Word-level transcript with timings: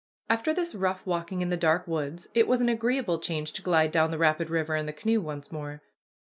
After 0.31 0.51
this 0.51 0.73
rough 0.73 1.05
walking 1.05 1.43
in 1.43 1.49
the 1.49 1.55
dark 1.57 1.87
woods 1.87 2.27
it 2.33 2.47
was 2.47 2.59
an 2.59 2.69
agreeable 2.69 3.19
change 3.19 3.53
to 3.53 3.61
glide 3.61 3.91
down 3.91 4.09
the 4.09 4.17
rapid 4.17 4.49
river 4.49 4.75
in 4.75 4.87
the 4.87 4.93
canoe 4.93 5.21
once 5.21 5.51
more. 5.51 5.83